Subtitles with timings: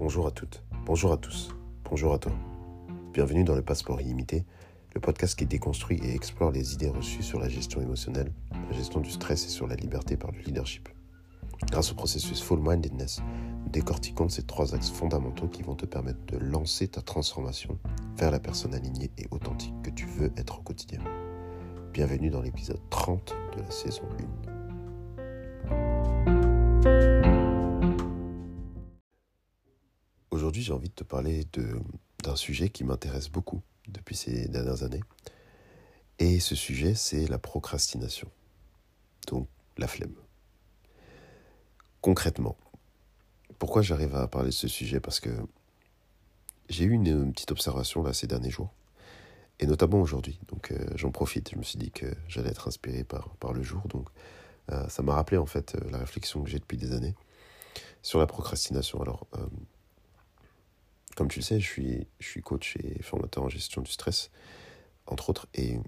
[0.00, 2.32] Bonjour à toutes, bonjour à tous, bonjour à toi.
[3.12, 4.46] Bienvenue dans le Passeport illimité,
[4.94, 8.32] le podcast qui déconstruit et explore les idées reçues sur la gestion émotionnelle,
[8.70, 10.88] la gestion du stress et sur la liberté par le leadership.
[11.70, 13.20] Grâce au processus Full Mindedness,
[13.62, 17.78] nous décortiquons ces trois axes fondamentaux qui vont te permettre de lancer ta transformation
[18.16, 21.00] vers la personne alignée et authentique que tu veux être au quotidien.
[21.92, 24.04] Bienvenue dans l'épisode 30 de la saison
[26.26, 26.39] 1.
[30.50, 31.46] Aujourd'hui, j'ai envie de te parler
[32.24, 35.04] d'un sujet qui m'intéresse beaucoup depuis ces dernières années.
[36.18, 38.28] Et ce sujet, c'est la procrastination.
[39.28, 39.46] Donc,
[39.78, 40.16] la flemme.
[42.00, 42.56] Concrètement,
[43.60, 44.98] pourquoi j'arrive à parler de ce sujet?
[44.98, 45.30] Parce que
[46.68, 48.74] j'ai eu une, petite observation là ces derniers jours,
[49.60, 50.40] et notamment aujourd'hui.
[50.48, 51.52] Donc euh, j'en profite.
[51.52, 53.82] Je me suis dit que j'allais être inspiré par, le jour.
[53.86, 54.08] Donc
[54.72, 57.14] euh, ça m'a rappelé en fait euh, la réflexion que j'ai depuis des années
[58.02, 59.00] sur la procrastination.
[59.00, 59.28] Alors,
[61.20, 64.30] comme tu le sais, je suis, coach et formateur en gestion du stress,
[65.04, 65.78] entre autres, et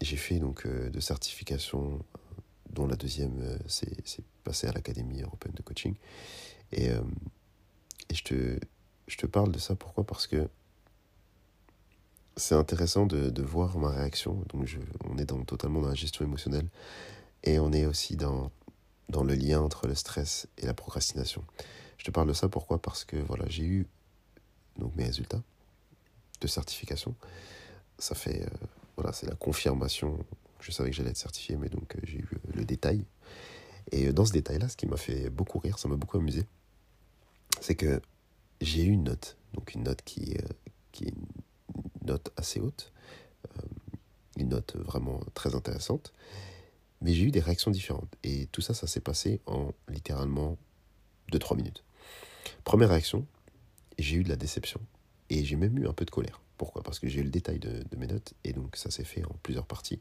[0.00, 2.04] j'ai fait donc de certifications
[2.70, 5.94] dont la deuxième euh, c'est passé à l'Académie européenne de coaching.
[6.72, 7.02] Et, euh,
[8.08, 8.58] et je, te,
[9.06, 10.04] je te parle de ça, pourquoi?
[10.04, 10.48] Parce que
[12.36, 14.44] c'est intéressant de, voir ma réaction.
[14.48, 14.66] Donc
[15.08, 16.66] on est totalement dans la gestion émotionnelle
[17.44, 18.50] et on est aussi dans,
[19.08, 21.44] dans le lien entre le stress et la procrastination.
[21.96, 22.82] Je te parle de ça pourquoi?
[22.82, 23.86] Parce que voilà, j'ai eu
[24.78, 25.42] donc mes résultats
[26.40, 27.14] de certification.
[27.98, 30.18] Ça fait euh, voilà, c'est la confirmation
[30.62, 33.04] je savais que j'allais être certifié, mais donc euh, j'ai eu le détail.
[33.90, 36.46] Et euh, dans ce détail-là, ce qui m'a fait beaucoup rire, ça m'a beaucoup amusé,
[37.60, 38.00] c'est que
[38.60, 40.48] j'ai eu une note, donc une note qui, euh,
[40.92, 42.92] qui est une note assez haute,
[44.36, 46.12] une note vraiment très intéressante,
[47.00, 48.14] mais j'ai eu des réactions différentes.
[48.22, 50.56] Et tout ça, ça s'est passé en littéralement
[51.32, 51.84] 2-3 minutes.
[52.64, 53.26] Première réaction,
[53.98, 54.80] j'ai eu de la déception
[55.30, 56.40] et j'ai même eu un peu de colère.
[56.58, 56.82] Pourquoi?
[56.82, 59.34] Parce que j'ai eu le détail de, mes notes et donc ça s'est fait en
[59.42, 60.00] plusieurs parties.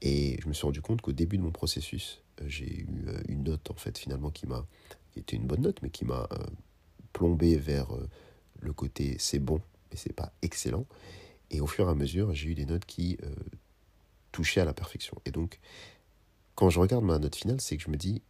[0.00, 3.22] Et je me suis rendu compte qu'au début de mon processus, euh, j'ai eu euh,
[3.28, 4.66] une note en fait finalement qui m'a
[5.16, 6.46] été une bonne note, mais qui m'a euh,
[7.12, 7.88] plombé vers
[8.60, 9.60] le côté c'est bon,
[9.90, 10.86] mais c'est pas excellent.
[11.50, 13.18] Et au fur et à mesure, j'ai eu des notes qui
[14.30, 15.20] touchaient à la perfection.
[15.26, 15.60] Et donc,
[16.54, 18.22] quand je regarde ma note finale, c'est que je me dis,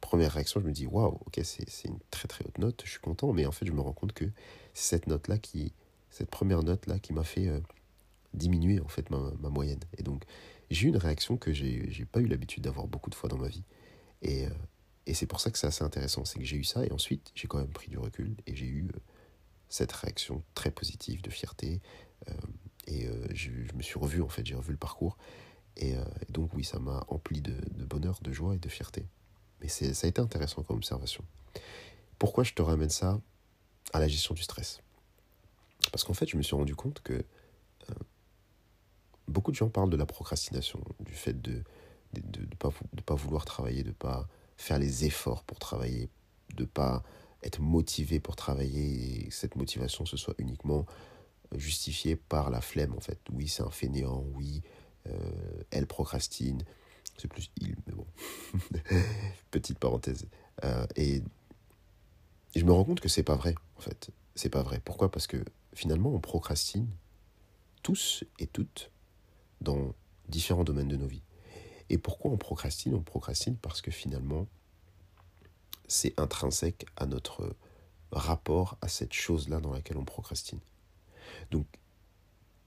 [0.00, 3.00] première réaction, je me dis waouh, ok, c'est une très très haute note, je suis
[3.00, 4.24] content, mais en fait, je me rends compte que
[4.74, 5.72] c'est cette note là qui,
[6.10, 7.50] cette première note là qui m'a fait
[8.34, 9.80] diminuer en fait ma, ma moyenne.
[9.96, 10.24] Et donc,
[10.70, 13.48] j'ai eu une réaction que j'ai pas eu l'habitude d'avoir beaucoup de fois dans ma
[13.48, 13.64] vie.
[14.22, 14.50] Et, euh,
[15.06, 16.24] et c'est pour ça que c'est assez intéressant.
[16.24, 18.66] C'est que j'ai eu ça et ensuite j'ai quand même pris du recul et j'ai
[18.66, 18.98] eu euh,
[19.68, 21.80] cette réaction très positive de fierté.
[22.28, 22.32] Euh,
[22.86, 25.18] et je, me suis revu en fait, j'ai revu le parcours.
[25.76, 25.94] Et,
[26.30, 29.04] donc oui, ça m'a empli de, de, bonheur, de joie et de fierté.
[29.60, 31.24] Mais ça a été intéressant comme observation.
[32.18, 33.20] Pourquoi je te ramène ça
[33.92, 34.80] à la gestion du stress?
[35.92, 37.24] Parce qu'en fait, je me suis rendu compte que
[39.28, 41.62] beaucoup de gens parlent de la procrastination, du fait de
[42.14, 44.26] ne de, pas, de pas vouloir travailler, de ne pas
[44.56, 46.08] faire les efforts pour travailler,
[46.54, 47.02] de ne pas
[47.42, 50.86] être motivé pour travailler, et cette motivation ce soit uniquement
[51.54, 53.20] justifiée par la flemme en fait.
[53.32, 54.62] Oui, c'est un fainéant, oui,
[55.06, 55.12] euh,
[55.70, 56.62] elle procrastine,
[57.18, 58.06] c'est plus il, mais bon,
[59.50, 60.26] petite parenthèse.
[60.64, 61.22] Euh, et
[62.56, 64.80] je me rends compte que c'est pas vrai en fait, c'est pas vrai.
[64.84, 65.10] Pourquoi?
[65.10, 66.88] Parce que finalement on procrastine
[67.82, 68.90] tous et toutes
[69.60, 69.94] dans
[70.28, 71.22] différents domaines de nos vies.
[71.90, 72.94] Et pourquoi on procrastine?
[72.94, 74.46] On procrastine parce que finalement,
[75.86, 77.56] c'est intrinsèque à notre
[78.12, 80.60] rapport à cette chose-là dans laquelle on procrastine.
[81.50, 81.66] Donc,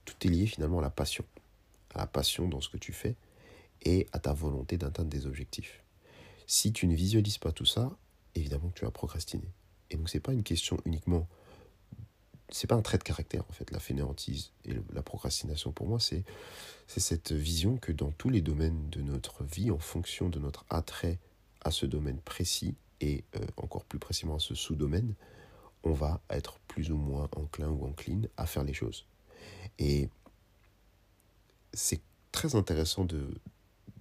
[0.05, 1.23] tout est lié finalement à la passion,
[1.93, 3.15] à la passion dans ce que tu fais
[3.83, 5.83] et à ta volonté d'atteindre des objectifs.
[6.47, 7.97] Si tu ne visualises pas tout ça,
[8.35, 9.49] évidemment que tu vas procrastiner.
[9.89, 11.27] Et donc, ce n'est pas une question uniquement
[12.51, 15.99] c'est pas un trait de caractère en fait la fainéantise et la procrastination pour moi
[15.99, 16.23] c'est
[16.87, 20.65] c'est cette vision que dans tous les domaines de notre vie en fonction de notre
[20.69, 21.17] attrait
[21.61, 25.13] à ce domaine précis et euh, encore plus précisément à ce sous-domaine
[25.83, 29.05] on va être plus ou moins enclin ou encline à faire les choses
[29.79, 30.09] et
[31.73, 32.01] c'est
[32.33, 33.33] très intéressant de,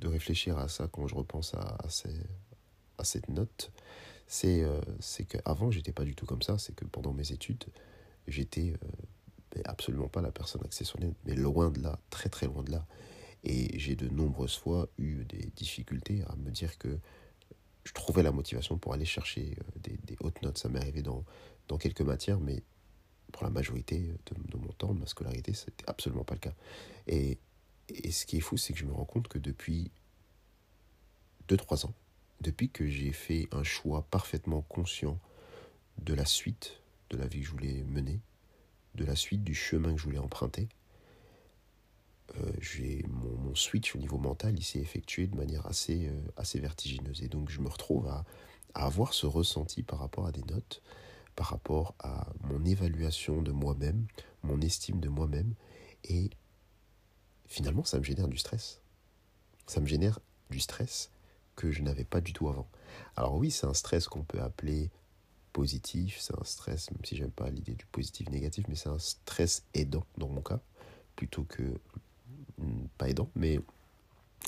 [0.00, 1.88] de réfléchir à ça quand je repense à,
[3.02, 3.72] cette note
[4.26, 4.80] c'est euh,
[5.26, 7.64] qu'avant j'étais pas du tout comme ça c'est que pendant mes études
[8.28, 10.62] j'étais euh, absolument pas la personne
[11.00, 12.86] les mais loin de là, très très loin de là.
[13.42, 16.98] Et j'ai de nombreuses fois eu des difficultés à me dire que
[17.84, 20.58] je trouvais la motivation pour aller chercher euh, des, hautes notes.
[20.58, 21.24] Ça m'est arrivé dans,
[21.68, 22.62] dans quelques matières, mais
[23.32, 26.54] pour la majorité de, mon temps, de ma scolarité, c'était absolument pas le cas.
[27.06, 27.38] Et,
[27.94, 29.90] et ce qui est fou, c'est que je me rends compte que depuis
[31.48, 31.94] 2-3 ans,
[32.40, 35.18] depuis que j'ai fait un choix parfaitement conscient
[35.98, 38.20] de la suite de la vie que je voulais mener,
[38.94, 40.68] de la suite du chemin que je voulais emprunter.
[42.36, 46.60] Euh, j'ai mon, switch au niveau mental, il s'est effectué de manière assez, euh, assez
[46.60, 47.22] vertigineuse.
[47.22, 48.24] Et donc je me retrouve à,
[48.74, 50.82] à, avoir ce ressenti par rapport à des notes,
[51.34, 54.06] par rapport à mon évaluation de moi-même,
[54.44, 55.54] mon estime de moi-même.
[56.04, 56.30] Et
[57.50, 58.80] finalement, ça me génère du stress.
[59.66, 61.10] Ça me génère du stress
[61.56, 62.68] que je n'avais pas du tout avant.
[63.16, 64.90] Alors oui, c'est un stress qu'on peut appeler
[65.52, 69.00] positif, c'est un stress, même si j'aime pas l'idée du positif négatif, mais c'est un
[69.00, 70.60] stress aidant dans mon cas,
[71.16, 71.62] plutôt que
[72.58, 73.60] hmm, pas aidant, mais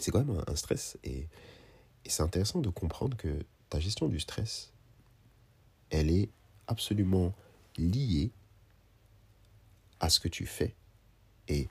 [0.01, 0.97] c'est quand même un, stress.
[1.03, 1.29] Et,
[2.05, 4.73] et c'est intéressant de comprendre que ta gestion du stress,
[5.91, 6.31] elle est
[6.69, 7.35] absolument
[7.77, 8.31] liée
[9.99, 10.75] à ce que tu fais.
[11.49, 11.69] Et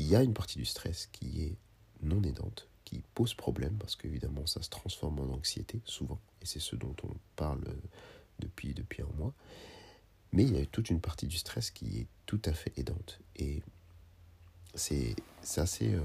[0.00, 1.56] il y a une partie du stress qui est
[2.02, 6.58] non aidante, qui pose problème, parce qu'évidemment ça se transforme en anxiété souvent, et c'est
[6.58, 7.60] ce dont on parle
[8.38, 9.34] depuis, depuis un mois.
[10.32, 13.20] Mais il y a toute une partie du stress qui est tout à fait aidante.
[13.36, 13.62] Et
[14.74, 15.16] c'est
[15.56, 16.00] assez, euh,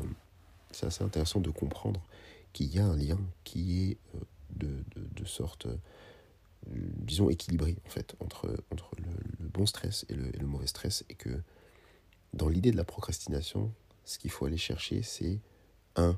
[0.81, 2.01] assez intéressant de comprendre
[2.51, 4.19] qu'il y a un lien qui est euh,
[4.55, 5.77] de, de, de, sorte, euh,
[6.65, 11.05] disons, équilibré en fait, entre, entre le, bon stress et le, et le, mauvais stress.
[11.09, 11.29] Et que
[12.33, 13.71] dans l'idée de la procrastination,
[14.05, 15.39] ce qu'il faut aller chercher, c'est
[15.95, 16.17] un,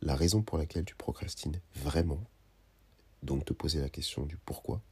[0.00, 2.22] la raison pour laquelle tu procrastines vraiment.
[3.22, 4.82] Donc te poser la question du pourquoi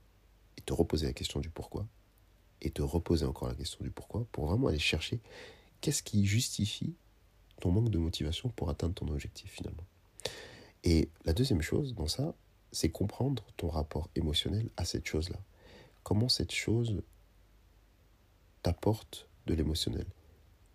[0.56, 1.86] et te reposer la question du pourquoi,
[2.60, 5.20] et te reposer encore la question du pourquoi, pour vraiment aller chercher
[5.80, 6.94] qu'est-ce qui justifie
[7.60, 9.84] ton manque de motivation pour atteindre ton objectif finalement.
[10.84, 12.34] Et la deuxième chose dans ça,
[12.72, 15.38] c'est comprendre ton rapport émotionnel à cette chose-là.
[16.02, 17.02] Comment cette chose
[18.62, 20.06] t'apporte de l'émotionnel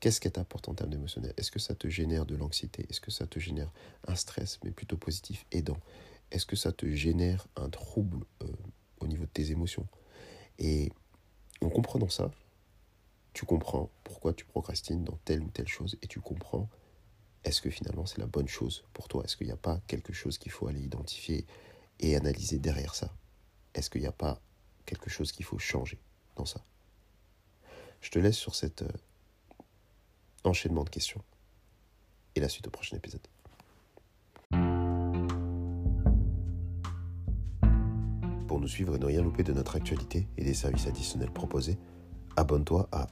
[0.06, 1.34] Qu'est-ce qu'elle t'apporte en termes d'émotionnel?
[1.36, 2.86] Est-ce que ça te génère de l'anxiété?
[2.92, 3.72] Est-ce que ça te génère
[4.08, 5.80] un stress, mais plutôt positif, aidant?
[6.30, 8.46] Est-ce que ça te génère un trouble euh,
[9.00, 9.88] au niveau de tes émotions?
[10.60, 10.92] Et
[11.60, 12.30] en comprenant ça,
[13.34, 16.70] tu comprends pourquoi tu procrastines dans telle ou telle chose et tu comprends
[17.44, 19.24] est-ce que finalement c'est la bonne chose pour toi?
[19.24, 21.48] Est-ce qu'il n'y a pas quelque chose qu'il faut aller identifier
[22.00, 23.12] et analyser derrière ça?
[23.74, 24.40] Est-ce qu'il n'y a pas
[24.86, 25.98] quelque chose qu'il faut changer
[26.36, 26.64] dans ça?
[28.02, 28.88] Je te laisse sur cet euh,
[30.48, 31.22] enchaînement de questions
[32.36, 33.22] et la suite au prochain épisode.
[38.48, 41.78] Pour nous suivre et ne rien louper de notre actualité et des services additionnels proposés,
[42.38, 43.08] abonne-toi à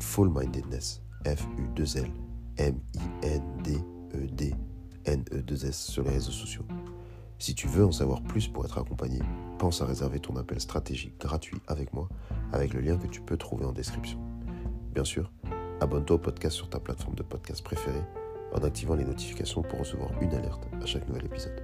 [0.00, 2.10] fullmindedness, F-U-2-L,
[2.58, 3.76] M-I-N-D-E-D-N-E-2-S
[5.76, 6.64] sur les réseaux sociaux.
[7.38, 9.18] Si tu veux en savoir plus pour être accompagné,
[9.58, 12.08] pense à réserver ton appel stratégique gratuit avec moi,
[12.52, 14.18] avec le lien que tu peux trouver en description.
[14.92, 15.32] Bien sûr,
[15.80, 18.04] abonne-toi au podcast sur ta plateforme de podcast préférée
[18.52, 21.62] en activant les notifications pour recevoir une alerte à chaque nouvel épisode.